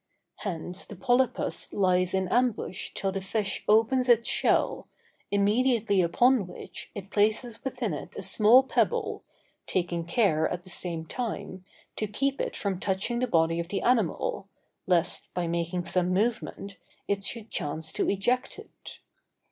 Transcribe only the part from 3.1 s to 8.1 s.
the fish opens its shell, immediately upon which, it places within it